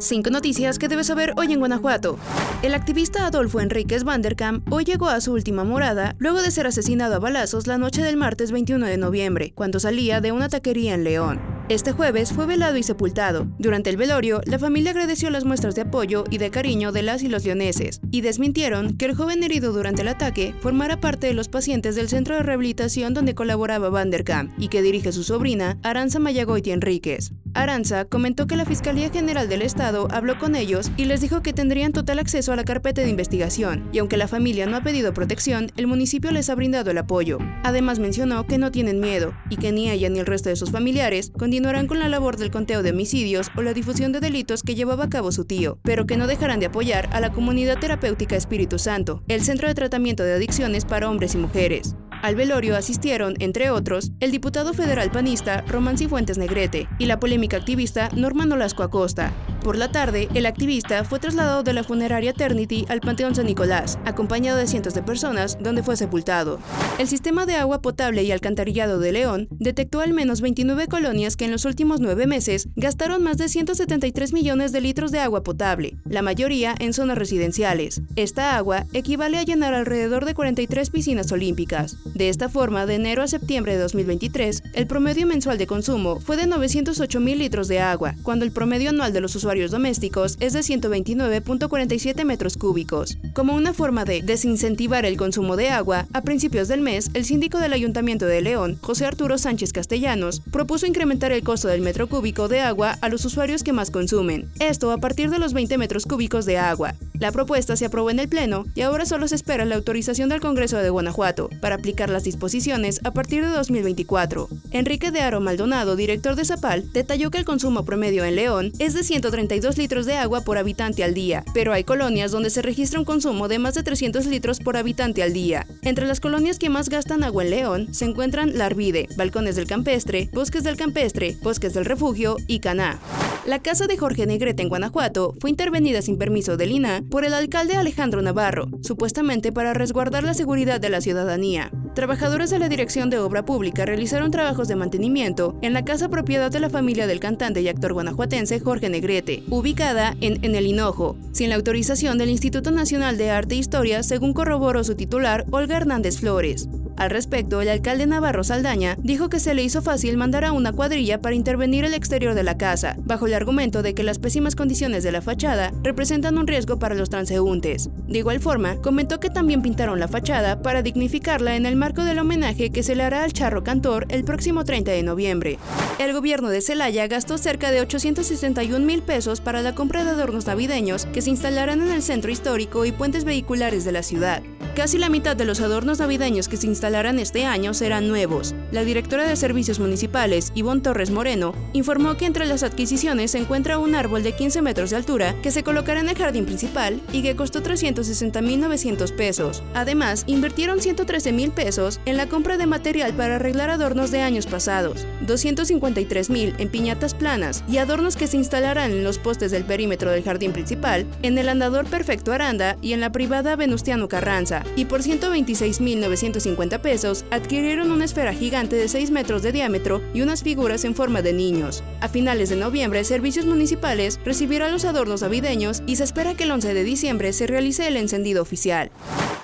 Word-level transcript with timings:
Cinco 0.00 0.30
noticias 0.30 0.80
que 0.80 0.88
debes 0.88 1.06
saber 1.06 1.34
hoy 1.36 1.52
en 1.52 1.60
Guanajuato. 1.60 2.18
El 2.62 2.74
activista 2.74 3.28
Adolfo 3.28 3.60
Enríquez 3.60 4.02
Vanderkamp 4.02 4.72
hoy 4.72 4.82
llegó 4.82 5.08
a 5.08 5.20
su 5.20 5.32
última 5.32 5.62
morada 5.62 6.16
luego 6.18 6.42
de 6.42 6.50
ser 6.50 6.66
asesinado 6.66 7.14
a 7.14 7.20
balazos 7.20 7.68
la 7.68 7.78
noche 7.78 8.02
del 8.02 8.16
martes 8.16 8.50
21 8.50 8.86
de 8.86 8.96
noviembre, 8.96 9.52
cuando 9.54 9.78
salía 9.78 10.20
de 10.20 10.32
una 10.32 10.48
taquería 10.48 10.94
en 10.94 11.04
León. 11.04 11.40
Este 11.68 11.92
jueves 11.92 12.32
fue 12.32 12.44
velado 12.44 12.76
y 12.76 12.82
sepultado. 12.82 13.46
Durante 13.60 13.88
el 13.88 13.96
velorio, 13.96 14.40
la 14.46 14.58
familia 14.58 14.90
agradeció 14.90 15.30
las 15.30 15.44
muestras 15.44 15.76
de 15.76 15.82
apoyo 15.82 16.24
y 16.28 16.38
de 16.38 16.50
cariño 16.50 16.90
de 16.90 17.02
las 17.02 17.22
y 17.22 17.28
los 17.28 17.44
leoneses, 17.44 18.00
y 18.10 18.22
desmintieron 18.22 18.96
que 18.96 19.04
el 19.04 19.14
joven 19.14 19.44
herido 19.44 19.72
durante 19.72 20.02
el 20.02 20.08
ataque 20.08 20.56
formara 20.60 21.00
parte 21.00 21.28
de 21.28 21.34
los 21.34 21.46
pacientes 21.46 21.94
del 21.94 22.08
centro 22.08 22.34
de 22.34 22.42
rehabilitación 22.42 23.14
donde 23.14 23.36
colaboraba 23.36 23.90
Vanderkamp 23.90 24.50
y 24.58 24.66
que 24.66 24.82
dirige 24.82 25.12
su 25.12 25.22
sobrina, 25.22 25.78
Aranza 25.84 26.18
Mayagoiti 26.18 26.72
Enríquez. 26.72 27.30
Aranza 27.54 28.04
comentó 28.04 28.46
que 28.46 28.56
la 28.56 28.64
Fiscalía 28.64 29.10
General 29.10 29.48
del 29.48 29.62
Estado 29.62 30.08
habló 30.10 30.38
con 30.38 30.56
ellos 30.56 30.90
y 30.96 31.04
les 31.04 31.20
dijo 31.20 31.40
que 31.40 31.52
tendrían 31.52 31.92
total 31.92 32.18
acceso 32.18 32.52
a 32.52 32.56
la 32.56 32.64
carpeta 32.64 33.02
de 33.02 33.08
investigación, 33.08 33.88
y 33.92 33.98
aunque 33.98 34.16
la 34.16 34.28
familia 34.28 34.66
no 34.66 34.76
ha 34.76 34.82
pedido 34.82 35.14
protección, 35.14 35.70
el 35.76 35.86
municipio 35.86 36.32
les 36.32 36.50
ha 36.50 36.54
brindado 36.56 36.90
el 36.90 36.98
apoyo. 36.98 37.38
Además 37.62 38.00
mencionó 38.00 38.46
que 38.46 38.58
no 38.58 38.72
tienen 38.72 39.00
miedo 39.00 39.34
y 39.50 39.56
que 39.56 39.72
ni 39.72 39.88
ella 39.88 40.10
ni 40.10 40.18
el 40.18 40.26
resto 40.26 40.48
de 40.48 40.56
sus 40.56 40.72
familiares 40.72 41.32
continuarán 41.38 41.86
con 41.86 42.00
la 42.00 42.08
labor 42.08 42.36
del 42.36 42.50
conteo 42.50 42.82
de 42.82 42.90
homicidios 42.90 43.50
o 43.56 43.62
la 43.62 43.72
difusión 43.72 44.12
de 44.12 44.20
delitos 44.20 44.62
que 44.62 44.74
llevaba 44.74 45.04
a 45.04 45.10
cabo 45.10 45.30
su 45.30 45.44
tío, 45.44 45.78
pero 45.82 46.06
que 46.06 46.16
no 46.16 46.26
dejarán 46.26 46.60
de 46.60 46.66
apoyar 46.66 47.08
a 47.12 47.20
la 47.20 47.30
comunidad 47.30 47.78
terapéutica 47.78 48.36
Espíritu 48.36 48.78
Santo, 48.78 49.22
el 49.28 49.42
Centro 49.42 49.68
de 49.68 49.74
Tratamiento 49.74 50.24
de 50.24 50.34
Adicciones 50.34 50.84
para 50.84 51.08
Hombres 51.08 51.34
y 51.34 51.38
Mujeres. 51.38 51.94
Al 52.24 52.36
velorio 52.36 52.74
asistieron, 52.74 53.34
entre 53.38 53.68
otros, 53.68 54.10
el 54.18 54.30
diputado 54.30 54.72
federal 54.72 55.10
panista 55.10 55.60
Román 55.68 55.98
Cifuentes 55.98 56.38
Negrete 56.38 56.88
y 56.98 57.04
la 57.04 57.20
polémica 57.20 57.58
activista 57.58 58.08
Norma 58.16 58.46
Nolasco 58.46 58.82
Acosta, 58.82 59.30
por 59.64 59.76
la 59.78 59.90
tarde, 59.90 60.28
el 60.34 60.44
activista 60.44 61.04
fue 61.04 61.18
trasladado 61.18 61.62
de 61.62 61.72
la 61.72 61.82
funeraria 61.82 62.32
Eternity 62.32 62.84
al 62.90 63.00
Panteón 63.00 63.34
San 63.34 63.46
Nicolás, 63.46 63.98
acompañado 64.04 64.58
de 64.58 64.66
cientos 64.66 64.92
de 64.92 65.02
personas, 65.02 65.56
donde 65.58 65.82
fue 65.82 65.96
sepultado. 65.96 66.58
El 66.98 67.08
sistema 67.08 67.46
de 67.46 67.54
agua 67.54 67.80
potable 67.80 68.22
y 68.22 68.30
alcantarillado 68.30 68.98
de 68.98 69.10
León 69.10 69.48
detectó 69.50 70.02
al 70.02 70.12
menos 70.12 70.42
29 70.42 70.86
colonias 70.86 71.36
que 71.36 71.46
en 71.46 71.50
los 71.50 71.64
últimos 71.64 71.98
nueve 71.98 72.26
meses 72.26 72.68
gastaron 72.76 73.22
más 73.22 73.38
de 73.38 73.48
173 73.48 74.34
millones 74.34 74.70
de 74.70 74.82
litros 74.82 75.10
de 75.10 75.20
agua 75.20 75.42
potable, 75.42 75.96
la 76.04 76.20
mayoría 76.20 76.74
en 76.78 76.92
zonas 76.92 77.16
residenciales. 77.16 78.02
Esta 78.16 78.56
agua 78.56 78.84
equivale 78.92 79.38
a 79.38 79.44
llenar 79.44 79.72
alrededor 79.72 80.26
de 80.26 80.34
43 80.34 80.90
piscinas 80.90 81.32
olímpicas. 81.32 81.96
De 82.14 82.28
esta 82.28 82.50
forma, 82.50 82.84
de 82.84 82.96
enero 82.96 83.22
a 83.22 83.28
septiembre 83.28 83.72
de 83.72 83.78
2023, 83.80 84.62
el 84.74 84.86
promedio 84.86 85.26
mensual 85.26 85.56
de 85.56 85.66
consumo 85.66 86.20
fue 86.20 86.36
de 86.36 86.46
908 86.46 87.18
mil 87.18 87.38
litros 87.38 87.66
de 87.66 87.80
agua, 87.80 88.14
cuando 88.22 88.44
el 88.44 88.52
promedio 88.52 88.90
anual 88.90 89.14
de 89.14 89.22
los 89.22 89.34
usuarios 89.34 89.53
domésticos 89.70 90.36
es 90.40 90.52
de 90.52 90.60
129.47 90.60 92.24
metros 92.24 92.56
cúbicos. 92.56 93.18
Como 93.32 93.54
una 93.54 93.72
forma 93.72 94.04
de 94.04 94.22
desincentivar 94.22 95.06
el 95.06 95.16
consumo 95.16 95.56
de 95.56 95.70
agua, 95.70 96.06
a 96.12 96.22
principios 96.22 96.68
del 96.68 96.80
mes, 96.80 97.10
el 97.14 97.24
síndico 97.24 97.58
del 97.58 97.72
Ayuntamiento 97.72 98.26
de 98.26 98.42
León, 98.42 98.78
José 98.80 99.06
Arturo 99.06 99.38
Sánchez 99.38 99.72
Castellanos, 99.72 100.40
propuso 100.50 100.86
incrementar 100.86 101.32
el 101.32 101.42
costo 101.42 101.68
del 101.68 101.80
metro 101.80 102.08
cúbico 102.08 102.48
de 102.48 102.60
agua 102.60 102.98
a 103.00 103.08
los 103.08 103.24
usuarios 103.24 103.62
que 103.62 103.72
más 103.72 103.90
consumen, 103.90 104.48
esto 104.58 104.90
a 104.90 104.98
partir 104.98 105.30
de 105.30 105.38
los 105.38 105.52
20 105.52 105.78
metros 105.78 106.04
cúbicos 106.04 106.44
de 106.46 106.58
agua. 106.58 106.94
La 107.18 107.30
propuesta 107.30 107.76
se 107.76 107.86
aprobó 107.86 108.10
en 108.10 108.18
el 108.18 108.28
Pleno 108.28 108.64
y 108.74 108.82
ahora 108.82 109.06
solo 109.06 109.28
se 109.28 109.36
espera 109.36 109.64
la 109.64 109.76
autorización 109.76 110.28
del 110.28 110.40
Congreso 110.40 110.78
de 110.78 110.90
Guanajuato 110.90 111.48
para 111.60 111.76
aplicar 111.76 112.10
las 112.10 112.24
disposiciones 112.24 113.00
a 113.04 113.12
partir 113.12 113.44
de 113.44 113.50
2024. 113.50 114.48
Enrique 114.72 115.10
de 115.10 115.20
Aro 115.20 115.40
Maldonado, 115.40 115.96
director 115.96 116.34
de 116.34 116.44
Zapal, 116.44 116.92
detalló 116.92 117.30
que 117.30 117.38
el 117.38 117.44
consumo 117.44 117.84
promedio 117.84 118.24
en 118.24 118.36
León 118.36 118.72
es 118.78 118.94
de 118.94 119.04
132 119.04 119.78
litros 119.78 120.06
de 120.06 120.14
agua 120.16 120.42
por 120.42 120.58
habitante 120.58 121.04
al 121.04 121.14
día, 121.14 121.44
pero 121.54 121.72
hay 121.72 121.84
colonias 121.84 122.32
donde 122.32 122.50
se 122.50 122.62
registra 122.62 122.98
un 122.98 123.04
consumo 123.04 123.48
de 123.48 123.60
más 123.60 123.74
de 123.74 123.84
300 123.84 124.26
litros 124.26 124.58
por 124.58 124.76
habitante 124.76 125.22
al 125.22 125.32
día. 125.32 125.66
Entre 125.82 126.06
las 126.06 126.20
colonias 126.20 126.58
que 126.58 126.68
más 126.68 126.88
gastan 126.88 127.22
agua 127.22 127.44
en 127.44 127.50
León 127.50 127.94
se 127.94 128.04
encuentran 128.04 128.58
La 128.58 128.68
Balcones 129.16 129.54
del 129.54 129.66
Campestre, 129.66 130.28
Bosques 130.32 130.64
del 130.64 130.76
Campestre, 130.76 131.36
Bosques 131.42 131.74
del 131.74 131.84
Refugio 131.84 132.36
y 132.48 132.58
Caná. 132.58 132.98
La 133.46 133.58
casa 133.58 133.86
de 133.86 133.98
Jorge 133.98 134.24
Negrete 134.24 134.62
en 134.62 134.70
Guanajuato 134.70 135.34
fue 135.38 135.50
intervenida 135.50 136.00
sin 136.00 136.16
permiso 136.16 136.56
del 136.56 136.72
INA 136.72 137.04
por 137.10 137.26
el 137.26 137.34
alcalde 137.34 137.76
Alejandro 137.76 138.22
Navarro, 138.22 138.68
supuestamente 138.80 139.52
para 139.52 139.74
resguardar 139.74 140.24
la 140.24 140.32
seguridad 140.32 140.80
de 140.80 140.88
la 140.88 141.02
ciudadanía. 141.02 141.70
Trabajadores 141.94 142.48
de 142.48 142.58
la 142.58 142.70
Dirección 142.70 143.10
de 143.10 143.18
Obra 143.18 143.44
Pública 143.44 143.84
realizaron 143.84 144.30
trabajos 144.30 144.66
de 144.66 144.76
mantenimiento 144.76 145.58
en 145.60 145.74
la 145.74 145.84
casa 145.84 146.08
propiedad 146.08 146.50
de 146.50 146.60
la 146.60 146.70
familia 146.70 147.06
del 147.06 147.20
cantante 147.20 147.60
y 147.60 147.68
actor 147.68 147.92
guanajuatense 147.92 148.60
Jorge 148.60 148.88
Negrete, 148.88 149.42
ubicada 149.50 150.16
en, 150.22 150.42
en 150.42 150.54
el 150.54 150.66
Hinojo, 150.66 151.18
sin 151.32 151.50
la 151.50 151.56
autorización 151.56 152.16
del 152.16 152.30
Instituto 152.30 152.70
Nacional 152.70 153.18
de 153.18 153.30
Arte 153.30 153.56
e 153.56 153.58
Historia, 153.58 154.02
según 154.02 154.32
corroboró 154.32 154.84
su 154.84 154.94
titular, 154.94 155.44
Olga 155.50 155.76
Hernández 155.76 156.18
Flores. 156.18 156.66
Al 156.96 157.10
respecto, 157.10 157.60
el 157.60 157.68
alcalde 157.68 158.06
Navarro 158.06 158.44
Saldaña 158.44 158.96
dijo 159.02 159.28
que 159.28 159.40
se 159.40 159.52
le 159.54 159.64
hizo 159.64 159.82
fácil 159.82 160.16
mandar 160.16 160.44
a 160.44 160.52
una 160.52 160.72
cuadrilla 160.72 161.20
para 161.20 161.34
intervenir 161.34 161.84
el 161.84 161.92
exterior 161.92 162.34
de 162.34 162.44
la 162.44 162.56
casa, 162.56 162.96
bajo 163.04 163.26
el 163.26 163.34
argumento 163.34 163.82
de 163.82 163.94
que 163.94 164.04
las 164.04 164.20
pésimas 164.20 164.54
condiciones 164.54 165.02
de 165.02 165.10
la 165.10 165.20
fachada 165.20 165.72
representan 165.82 166.38
un 166.38 166.46
riesgo 166.46 166.78
para 166.78 166.94
los 166.94 167.10
transeúntes. 167.10 167.90
De 168.06 168.18
igual 168.18 168.38
forma, 168.38 168.76
comentó 168.76 169.18
que 169.18 169.28
también 169.28 169.60
pintaron 169.60 169.98
la 169.98 170.06
fachada 170.06 170.62
para 170.62 170.82
dignificarla 170.82 171.56
en 171.56 171.66
el 171.66 171.74
marco 171.74 172.04
del 172.04 172.20
homenaje 172.20 172.70
que 172.70 172.84
se 172.84 172.94
le 172.94 173.02
hará 173.02 173.24
al 173.24 173.32
charro 173.32 173.64
cantor 173.64 174.06
el 174.08 174.22
próximo 174.22 174.64
30 174.64 174.92
de 174.92 175.02
noviembre. 175.02 175.58
El 175.98 176.12
gobierno 176.12 176.48
de 176.48 176.60
Celaya 176.60 177.08
gastó 177.08 177.38
cerca 177.38 177.72
de 177.72 177.80
861 177.80 178.86
mil 178.86 179.02
pesos 179.02 179.40
para 179.40 179.62
la 179.62 179.74
compra 179.74 180.04
de 180.04 180.10
adornos 180.10 180.46
navideños 180.46 181.06
que 181.06 181.22
se 181.22 181.30
instalarán 181.30 181.82
en 181.82 181.90
el 181.90 182.02
centro 182.02 182.30
histórico 182.30 182.84
y 182.84 182.92
puentes 182.92 183.24
vehiculares 183.24 183.84
de 183.84 183.92
la 183.92 184.02
ciudad. 184.04 184.42
Casi 184.76 184.98
la 184.98 185.08
mitad 185.08 185.36
de 185.36 185.44
los 185.44 185.60
adornos 185.60 185.98
navideños 186.00 186.48
que 186.48 186.56
se 186.56 186.66
instalarán 186.66 186.83
este 186.84 187.46
año 187.46 187.72
serán 187.72 188.08
nuevos. 188.08 188.54
La 188.70 188.84
directora 188.84 189.26
de 189.26 189.36
Servicios 189.36 189.78
Municipales, 189.78 190.52
Ivonne 190.54 190.82
Torres 190.82 191.10
Moreno, 191.10 191.54
informó 191.72 192.16
que 192.16 192.26
entre 192.26 192.44
las 192.44 192.62
adquisiciones 192.62 193.30
se 193.30 193.38
encuentra 193.38 193.78
un 193.78 193.94
árbol 193.94 194.22
de 194.22 194.32
15 194.32 194.60
metros 194.60 194.90
de 194.90 194.96
altura 194.96 195.34
que 195.42 195.50
se 195.50 195.62
colocará 195.62 196.00
en 196.00 196.10
el 196.10 196.16
jardín 196.16 196.44
principal 196.44 197.00
y 197.10 197.22
que 197.22 197.36
costó 197.36 197.62
360.900 197.62 199.16
pesos. 199.16 199.62
Además, 199.72 200.24
invirtieron 200.26 200.80
113.000 200.80 201.52
pesos 201.52 202.00
en 202.04 202.18
la 202.18 202.28
compra 202.28 202.58
de 202.58 202.66
material 202.66 203.14
para 203.14 203.36
arreglar 203.36 203.70
adornos 203.70 204.10
de 204.10 204.20
años 204.20 204.46
pasados, 204.46 205.06
253.000 205.26 206.54
en 206.58 206.68
piñatas 206.68 207.14
planas 207.14 207.64
y 207.66 207.78
adornos 207.78 208.16
que 208.16 208.26
se 208.26 208.36
instalarán 208.36 208.92
en 208.92 209.04
los 209.04 209.18
postes 209.18 209.50
del 209.50 209.64
perímetro 209.64 210.10
del 210.10 210.22
jardín 210.22 210.52
principal, 210.52 211.06
en 211.22 211.38
el 211.38 211.48
andador 211.48 211.86
Perfecto 211.86 212.32
Aranda 212.32 212.76
y 212.82 212.92
en 212.92 213.00
la 213.00 213.10
privada 213.10 213.56
Venustiano 213.56 214.08
Carranza 214.08 214.64
y 214.76 214.84
por 214.84 215.00
126.950 215.00 216.73
pesos 216.80 217.24
adquirieron 217.30 217.90
una 217.90 218.04
esfera 218.04 218.32
gigante 218.32 218.76
de 218.76 218.88
6 218.88 219.10
metros 219.10 219.42
de 219.42 219.52
diámetro 219.52 220.02
y 220.14 220.22
unas 220.22 220.42
figuras 220.42 220.84
en 220.84 220.94
forma 220.94 221.22
de 221.22 221.32
niños. 221.32 221.82
A 222.00 222.08
finales 222.08 222.48
de 222.48 222.56
noviembre, 222.56 223.04
Servicios 223.04 223.46
Municipales 223.46 224.20
recibirá 224.24 224.68
los 224.70 224.84
adornos 224.84 225.22
navideños 225.22 225.82
y 225.86 225.96
se 225.96 226.04
espera 226.04 226.34
que 226.34 226.44
el 226.44 226.50
11 226.50 226.74
de 226.74 226.84
diciembre 226.84 227.32
se 227.32 227.46
realice 227.46 227.86
el 227.88 227.96
encendido 227.96 228.42
oficial. 228.42 228.90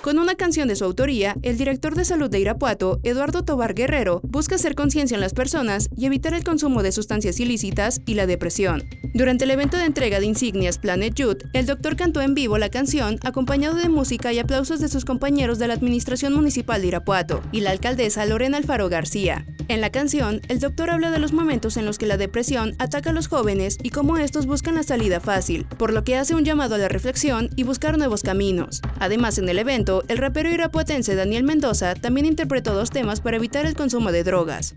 Con 0.01 0.17
una 0.17 0.33
canción 0.33 0.67
de 0.67 0.75
su 0.75 0.83
autoría, 0.83 1.35
el 1.43 1.59
director 1.59 1.93
de 1.93 2.05
salud 2.05 2.27
de 2.27 2.39
Irapuato, 2.39 2.99
Eduardo 3.03 3.45
Tobar 3.45 3.75
Guerrero, 3.75 4.19
busca 4.23 4.55
hacer 4.55 4.73
conciencia 4.73 5.13
en 5.13 5.21
las 5.21 5.35
personas 5.35 5.89
y 5.95 6.07
evitar 6.07 6.33
el 6.33 6.43
consumo 6.43 6.81
de 6.81 6.91
sustancias 6.91 7.39
ilícitas 7.39 8.01
y 8.07 8.15
la 8.15 8.25
depresión. 8.25 8.83
Durante 9.13 9.43
el 9.43 9.51
evento 9.51 9.77
de 9.77 9.85
entrega 9.85 10.19
de 10.19 10.25
insignias 10.25 10.79
Planet 10.79 11.13
Youth, 11.13 11.43
el 11.53 11.67
doctor 11.67 11.95
cantó 11.97 12.19
en 12.21 12.33
vivo 12.33 12.57
la 12.57 12.69
canción 12.69 13.19
acompañado 13.23 13.75
de 13.75 13.89
música 13.89 14.33
y 14.33 14.39
aplausos 14.39 14.79
de 14.79 14.87
sus 14.87 15.05
compañeros 15.05 15.59
de 15.59 15.67
la 15.67 15.75
Administración 15.75 16.33
Municipal 16.33 16.81
de 16.81 16.87
Irapuato 16.87 17.43
y 17.51 17.59
la 17.59 17.69
alcaldesa 17.69 18.25
Lorena 18.25 18.57
Alfaro 18.57 18.89
García. 18.89 19.45
En 19.71 19.79
la 19.79 19.89
canción, 19.89 20.41
el 20.49 20.59
doctor 20.59 20.89
habla 20.89 21.11
de 21.11 21.19
los 21.19 21.31
momentos 21.31 21.77
en 21.77 21.85
los 21.85 21.97
que 21.97 22.05
la 22.05 22.17
depresión 22.17 22.75
ataca 22.77 23.11
a 23.11 23.13
los 23.13 23.29
jóvenes 23.29 23.77
y 23.81 23.89
cómo 23.89 24.17
estos 24.17 24.45
buscan 24.45 24.75
la 24.75 24.83
salida 24.83 25.21
fácil, 25.21 25.63
por 25.63 25.93
lo 25.93 26.03
que 26.03 26.17
hace 26.17 26.35
un 26.35 26.43
llamado 26.43 26.75
a 26.75 26.77
la 26.77 26.89
reflexión 26.89 27.49
y 27.55 27.63
buscar 27.63 27.97
nuevos 27.97 28.21
caminos. 28.21 28.81
Además, 28.99 29.37
en 29.37 29.47
el 29.47 29.57
evento, 29.57 30.03
el 30.09 30.17
rapero 30.17 30.51
irapuatense 30.51 31.15
Daniel 31.15 31.45
Mendoza 31.45 31.95
también 31.95 32.25
interpretó 32.25 32.73
dos 32.73 32.89
temas 32.89 33.21
para 33.21 33.37
evitar 33.37 33.65
el 33.65 33.75
consumo 33.75 34.11
de 34.11 34.25
drogas. 34.25 34.75